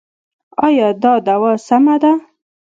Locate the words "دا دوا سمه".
1.01-1.95